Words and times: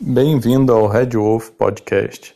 Bem-vindo 0.00 0.72
ao 0.72 0.86
Red 0.86 1.10
Wolf 1.14 1.50
Podcast. 1.50 2.32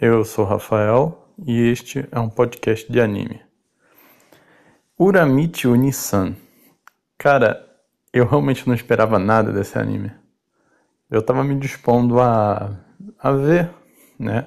Eu 0.00 0.24
sou 0.24 0.46
Rafael 0.46 1.28
e 1.46 1.60
este 1.68 2.08
é 2.10 2.18
um 2.18 2.30
podcast 2.30 2.90
de 2.90 3.02
anime. 3.02 3.38
Uramichi 4.98 5.68
Unisan. 5.68 6.34
Cara, 7.18 7.62
eu 8.14 8.26
realmente 8.26 8.66
não 8.66 8.74
esperava 8.74 9.18
nada 9.18 9.52
desse 9.52 9.78
anime. 9.78 10.10
Eu 11.10 11.20
tava 11.20 11.44
me 11.44 11.54
dispondo 11.54 12.18
a, 12.18 12.74
a 13.18 13.32
ver, 13.32 13.68
né, 14.18 14.46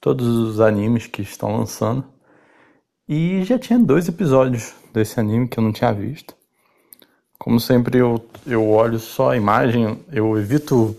todos 0.00 0.24
os 0.24 0.60
animes 0.60 1.08
que 1.08 1.22
estão 1.22 1.56
lançando. 1.56 2.04
E 3.08 3.42
já 3.42 3.58
tinha 3.58 3.78
dois 3.78 4.06
episódios 4.06 4.72
desse 4.94 5.18
anime 5.18 5.48
que 5.48 5.58
eu 5.58 5.64
não 5.64 5.72
tinha 5.72 5.92
visto. 5.92 6.32
Como 7.36 7.58
sempre 7.58 7.98
eu, 7.98 8.24
eu 8.46 8.70
olho 8.70 9.00
só 9.00 9.32
a 9.32 9.36
imagem, 9.36 10.04
eu 10.12 10.38
evito 10.38 10.96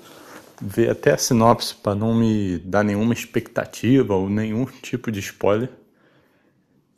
ver 0.62 0.90
até 0.90 1.14
a 1.14 1.18
sinopse 1.18 1.76
para 1.76 1.96
não 1.96 2.14
me 2.14 2.60
dar 2.60 2.84
nenhuma 2.84 3.14
expectativa 3.14 4.14
ou 4.16 4.30
nenhum 4.30 4.66
tipo 4.66 5.12
de 5.12 5.20
spoiler. 5.20 5.70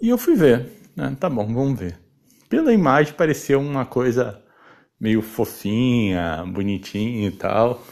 E 0.01 0.09
eu 0.09 0.17
fui 0.17 0.35
ver, 0.35 0.67
né? 0.95 1.15
Tá 1.19 1.29
bom, 1.29 1.45
vamos 1.53 1.79
ver. 1.79 1.99
Pela 2.47 2.73
imagem 2.73 3.13
parecia 3.13 3.59
uma 3.59 3.85
coisa 3.85 4.41
meio 4.99 5.21
fofinha, 5.21 6.43
bonitinha 6.47 7.27
e 7.27 7.31
tal. 7.31 7.83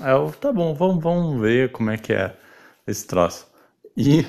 Aí 0.00 0.12
eu, 0.12 0.32
tá 0.32 0.52
bom, 0.52 0.74
vamos, 0.74 1.02
vamos 1.02 1.40
ver 1.40 1.72
como 1.72 1.90
é 1.90 1.96
que 1.98 2.12
é 2.12 2.36
esse 2.86 3.06
troço. 3.06 3.46
E. 3.96 4.24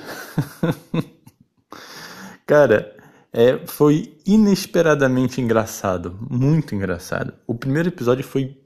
Cara, 2.45 2.95
é, 3.33 3.59
foi 3.67 4.15
inesperadamente 4.25 5.41
engraçado. 5.41 6.17
Muito 6.29 6.73
engraçado. 6.73 7.33
O 7.45 7.53
primeiro 7.53 7.89
episódio 7.89 8.23
foi 8.23 8.57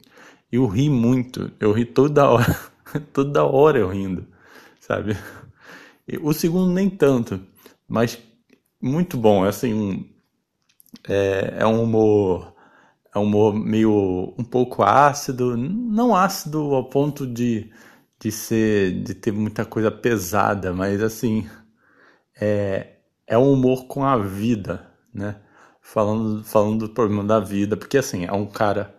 eu 0.51 0.67
ri 0.67 0.89
muito, 0.89 1.51
eu 1.59 1.71
ri 1.71 1.85
toda 1.85 2.29
hora, 2.29 2.59
toda 3.13 3.43
hora 3.43 3.79
eu 3.79 3.89
rindo, 3.89 4.25
sabe? 4.79 5.17
O 6.21 6.33
segundo 6.33 6.73
nem 6.73 6.89
tanto, 6.89 7.39
mas 7.87 8.19
muito 8.81 9.17
bom, 9.17 9.45
é 9.45 9.49
assim, 9.49 9.73
um, 9.73 10.05
é, 11.07 11.55
é 11.59 11.65
um 11.65 11.83
humor, 11.83 12.53
é 13.13 13.19
um 13.19 13.23
humor 13.23 13.53
meio 13.53 14.33
um 14.37 14.43
pouco 14.43 14.83
ácido, 14.83 15.55
não 15.57 16.15
ácido 16.15 16.59
ao 16.75 16.89
ponto 16.89 17.25
de, 17.25 17.71
de 18.19 18.31
ser, 18.31 19.03
de 19.03 19.13
ter 19.13 19.31
muita 19.31 19.65
coisa 19.65 19.91
pesada, 19.91 20.73
mas 20.73 21.01
assim, 21.01 21.47
é, 22.39 22.97
é 23.27 23.37
um 23.37 23.53
humor 23.53 23.85
com 23.87 24.03
a 24.03 24.17
vida, 24.17 24.85
né? 25.13 25.37
Falando, 25.81 26.43
falando 26.43 26.87
do 26.87 26.93
problema 26.93 27.23
da 27.23 27.39
vida, 27.39 27.77
porque 27.77 27.97
assim, 27.97 28.25
é 28.25 28.31
um 28.33 28.45
cara 28.45 28.95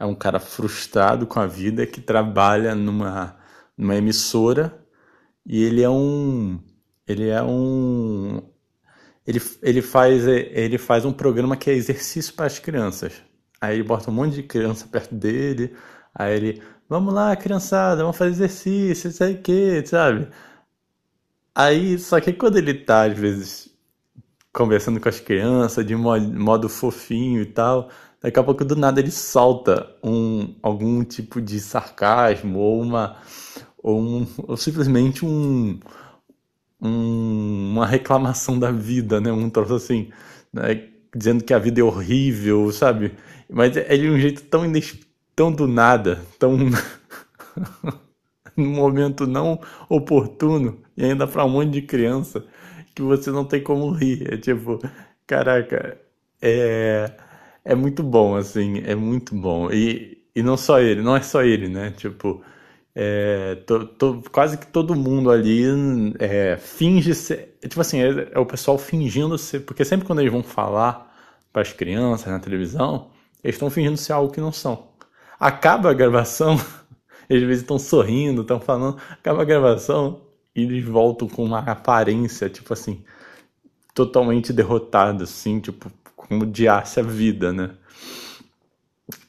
é 0.00 0.04
um 0.06 0.14
cara 0.14 0.40
frustrado 0.40 1.26
com 1.26 1.38
a 1.38 1.46
vida 1.46 1.86
que 1.86 2.00
trabalha 2.00 2.74
numa, 2.74 3.36
numa 3.76 3.96
emissora 3.96 4.82
e 5.46 5.62
ele 5.62 5.82
é 5.82 5.90
um 5.90 6.58
ele 7.06 7.28
é 7.28 7.42
um 7.42 8.42
ele, 9.26 9.40
ele 9.62 9.82
faz 9.82 10.26
ele 10.26 10.78
faz 10.78 11.04
um 11.04 11.12
programa 11.12 11.56
que 11.56 11.70
é 11.70 11.74
exercício 11.74 12.34
para 12.34 12.46
as 12.46 12.58
crianças. 12.58 13.12
Aí 13.60 13.76
ele 13.76 13.84
bota 13.84 14.10
um 14.10 14.14
monte 14.14 14.36
de 14.36 14.42
criança 14.44 14.88
perto 14.88 15.14
dele, 15.14 15.76
aí 16.14 16.34
ele, 16.36 16.62
vamos 16.88 17.12
lá, 17.12 17.36
criançada, 17.36 18.02
vamos 18.02 18.16
fazer 18.16 18.30
exercício, 18.32 19.12
sei 19.12 19.34
o 19.34 19.42
que, 19.42 19.84
sabe? 19.86 20.28
Aí, 21.54 21.98
só 21.98 22.20
que 22.20 22.32
quando 22.32 22.56
ele 22.58 22.74
tá, 22.74 23.04
às 23.04 23.18
vezes, 23.18 23.68
conversando 24.52 25.00
com 25.00 25.08
as 25.08 25.20
crianças 25.20 25.84
de 25.86 25.94
modo, 25.96 26.26
modo 26.40 26.68
fofinho 26.68 27.42
e 27.42 27.46
tal, 27.46 27.90
daqui 28.22 28.38
a 28.38 28.42
pouco 28.42 28.64
do 28.64 28.76
nada 28.76 29.00
ele 29.00 29.10
solta 29.10 29.94
um, 30.02 30.54
algum 30.62 31.02
tipo 31.04 31.40
de 31.40 31.58
sarcasmo 31.60 32.58
ou 32.58 32.82
uma 32.82 33.16
ou, 33.82 34.00
um, 34.00 34.26
ou 34.46 34.56
simplesmente 34.56 35.24
um, 35.24 35.80
um, 36.80 37.72
uma 37.72 37.86
reclamação 37.86 38.58
da 38.58 38.70
vida, 38.70 39.20
né? 39.20 39.32
Um 39.32 39.48
troço 39.50 39.74
assim, 39.74 40.10
né? 40.52 40.88
dizendo 41.14 41.42
que 41.44 41.52
a 41.54 41.58
vida 41.58 41.80
é 41.80 41.84
horrível, 41.84 42.70
sabe? 42.72 43.14
Mas 43.48 43.76
é 43.76 43.96
de 43.96 44.08
um 44.08 44.18
jeito 44.18 44.42
tão 44.44 44.62
tão 45.34 45.52
do 45.52 45.66
nada, 45.66 46.22
tão 46.38 46.56
num 48.56 48.74
momento 48.74 49.26
não 49.26 49.60
oportuno 49.88 50.80
e 50.96 51.04
ainda 51.04 51.26
para 51.26 51.44
um 51.44 51.48
monte 51.48 51.70
de 51.70 51.82
criança 51.82 52.44
que 52.94 53.02
você 53.02 53.30
não 53.30 53.44
tem 53.44 53.62
como 53.62 53.90
rir. 53.90 54.32
É 54.32 54.36
tipo, 54.36 54.78
caraca, 55.26 55.98
é 56.40 57.10
é 57.70 57.74
muito 57.74 58.02
bom, 58.02 58.34
assim, 58.36 58.78
é 58.84 58.96
muito 58.96 59.32
bom. 59.34 59.70
E, 59.70 60.18
e 60.34 60.42
não 60.42 60.56
só 60.56 60.80
ele, 60.80 61.02
não 61.02 61.16
é 61.16 61.22
só 61.22 61.42
ele, 61.42 61.68
né? 61.68 61.92
Tipo, 61.92 62.42
é, 62.94 63.54
tô, 63.66 63.86
tô, 63.86 64.22
quase 64.32 64.58
que 64.58 64.66
todo 64.66 64.96
mundo 64.96 65.30
ali 65.30 65.62
é, 66.18 66.56
finge 66.56 67.14
ser. 67.14 67.58
Tipo 67.62 67.80
assim, 67.80 68.00
é, 68.00 68.32
é, 68.32 68.38
o 68.40 68.46
pessoal 68.46 68.76
fingindo 68.76 69.38
ser. 69.38 69.60
Porque 69.60 69.84
sempre 69.84 70.06
quando 70.06 70.18
eles 70.20 70.32
vão 70.32 70.42
falar 70.42 71.14
para 71.52 71.62
as 71.62 71.72
crianças 71.72 72.26
na 72.26 72.40
televisão, 72.40 73.10
eles 73.44 73.54
estão 73.54 73.70
fingindo 73.70 73.96
ser 73.96 74.14
algo 74.14 74.32
que 74.32 74.40
não 74.40 74.52
são. 74.52 74.88
Acaba 75.38 75.90
a 75.90 75.94
gravação, 75.94 76.56
eles 77.30 77.42
às 77.44 77.48
vezes 77.48 77.62
estão 77.62 77.78
sorrindo, 77.78 78.42
estão 78.42 78.60
falando, 78.60 78.98
acaba 79.12 79.42
a 79.42 79.44
gravação 79.44 80.22
e 80.56 80.62
eles 80.62 80.84
voltam 80.84 81.28
com 81.28 81.44
uma 81.44 81.60
aparência, 81.60 82.50
tipo 82.50 82.72
assim, 82.72 83.04
totalmente 83.94 84.52
derrotados, 84.52 85.30
assim, 85.30 85.60
tipo, 85.60 85.90
como 86.30 86.44
odiasse 86.44 87.00
a 87.00 87.02
vida, 87.02 87.52
né? 87.52 87.72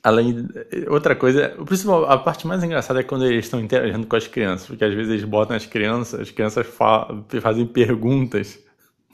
Além, 0.03 0.47
outra 0.89 1.15
coisa, 1.15 1.49
principal, 1.65 2.05
a 2.05 2.17
parte 2.17 2.45
mais 2.45 2.63
engraçada 2.63 2.99
é 2.99 3.03
quando 3.03 3.25
eles 3.25 3.45
estão 3.45 3.59
interagindo 3.59 4.05
com 4.07 4.15
as 4.15 4.27
crianças, 4.27 4.67
porque 4.67 4.83
às 4.85 4.93
vezes 4.93 5.11
eles 5.11 5.23
botam 5.23 5.55
as 5.55 5.65
crianças, 5.65 6.19
as 6.19 6.31
crianças 6.31 6.67
fa 6.67 7.07
fazem 7.41 7.65
perguntas 7.65 8.59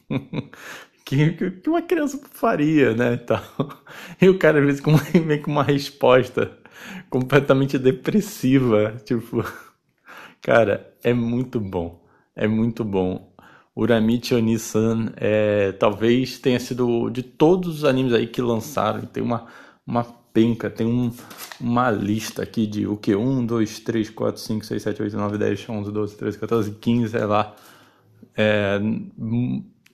que, 1.05 1.31
que 1.33 1.69
uma 1.69 1.81
criança 1.81 2.19
faria, 2.31 2.93
né, 2.95 3.13
então, 3.15 3.41
e 4.21 4.29
o 4.29 4.37
cara 4.39 4.59
às 4.59 4.65
vezes 4.65 4.81
com, 4.81 4.95
vem 4.97 5.41
com 5.43 5.51
uma 5.51 5.63
resposta 5.63 6.57
completamente 7.09 7.77
depressiva, 7.79 8.95
tipo, 9.05 9.43
cara, 10.41 10.93
é 11.03 11.13
muito 11.13 11.59
bom, 11.59 12.03
é 12.35 12.47
muito 12.47 12.83
bom. 12.83 13.33
Uramichi 13.77 14.33
Onisan 14.33 15.11
é, 15.15 15.71
talvez 15.73 16.39
tenha 16.39 16.59
sido 16.59 17.11
de 17.11 17.21
todos 17.21 17.77
os 17.77 17.83
animes 17.85 18.11
aí 18.11 18.25
que 18.25 18.41
lançaram, 18.41 19.01
tem 19.01 19.21
uma, 19.21 19.45
uma 19.85 20.03
penca, 20.03 20.67
tem 20.67 20.87
um, 20.87 21.11
uma 21.61 21.91
lista 21.91 22.41
aqui 22.41 22.65
de 22.65 22.87
o 22.87 22.97
que? 22.97 23.15
1, 23.15 23.45
2, 23.45 23.79
3, 23.81 24.09
4, 24.09 24.41
5, 24.41 24.65
6, 24.65 24.81
7, 24.81 25.01
8, 25.03 25.15
9, 25.15 25.37
10, 25.37 25.69
11, 25.69 25.91
12, 25.91 26.17
13, 26.17 26.39
14, 26.39 26.71
15, 26.71 27.09
sei 27.11 27.25
lá. 27.25 27.55
É, 28.35 28.79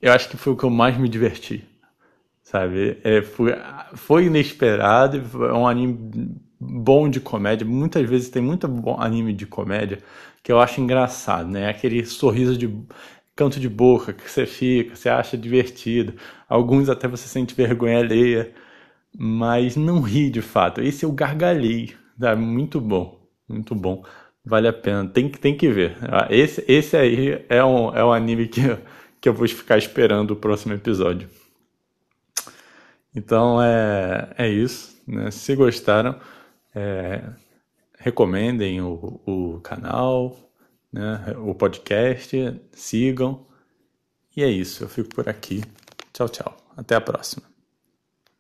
eu 0.02 0.14
acho 0.14 0.30
que 0.30 0.38
foi 0.38 0.54
o 0.54 0.56
que 0.56 0.64
eu 0.64 0.70
mais 0.70 0.98
me 0.98 1.10
diverti, 1.10 1.66
sabe? 2.42 2.98
É, 3.04 3.22
foi, 3.22 3.54
foi 3.96 4.26
inesperado, 4.28 5.18
é 5.46 5.54
um 5.54 5.68
anime 5.68 6.38
bom 6.58 7.10
de 7.10 7.20
comédia. 7.20 7.68
Muitas 7.68 8.10
vezes 8.10 8.30
tem 8.30 8.42
muito 8.42 8.66
anime 8.98 9.34
de 9.34 9.46
comédia 9.46 10.00
que 10.44 10.52
eu 10.52 10.60
acho 10.60 10.82
engraçado, 10.82 11.50
né? 11.50 11.70
Aquele 11.70 12.06
sorriso 12.06 12.58
de 12.58 12.68
canto 13.36 13.60
de 13.60 13.70
boca 13.70 14.14
que 14.14 14.30
você 14.30 14.46
fica, 14.46 14.96
você 14.96 15.10
acha 15.10 15.38
divertido. 15.38 16.14
Alguns 16.48 16.90
até 16.90 17.08
você 17.08 17.28
sente 17.28 17.56
vergonha 17.56 18.00
alheia, 18.00 18.54
mas 19.18 19.76
não 19.76 20.02
ri 20.02 20.30
de 20.30 20.42
fato. 20.42 20.82
Esse 20.82 21.06
eu 21.06 21.12
gargalhei, 21.12 21.96
tá? 22.20 22.36
muito 22.36 22.80
bom, 22.82 23.20
muito 23.48 23.76
bom. 23.76 24.04
Vale 24.46 24.68
a 24.68 24.74
pena, 24.74 25.08
tem, 25.08 25.30
tem 25.30 25.56
que 25.56 25.70
ver. 25.70 25.96
Ah, 26.02 26.28
esse, 26.30 26.64
esse 26.68 26.98
aí 26.98 27.46
é 27.50 27.64
um, 27.64 27.96
é 27.96 28.04
um 28.04 28.12
anime 28.12 28.48
que, 28.48 28.62
que 29.22 29.30
eu 29.30 29.34
vou 29.34 29.48
ficar 29.48 29.78
esperando 29.78 30.32
o 30.32 30.36
próximo 30.36 30.74
episódio. 30.74 31.30
Então 33.16 33.62
é, 33.62 34.34
é 34.38 34.50
isso. 34.50 35.02
Né? 35.08 35.32
Se 35.32 35.56
gostaram, 35.56 36.20
é, 36.76 37.24
recomendem 37.98 38.82
o, 38.82 39.22
o 39.26 39.60
canal, 39.62 40.36
né, 40.94 41.36
o 41.38 41.56
podcast, 41.56 42.62
sigam. 42.72 43.46
E 44.36 44.44
é 44.44 44.48
isso, 44.48 44.84
eu 44.84 44.90
fico 44.90 45.10
por 45.10 45.28
aqui. 45.28 45.64
Tchau, 46.14 46.30
tchau. 46.30 46.58
Até 46.78 46.96
a 46.96 47.02
próxima. 47.02 47.53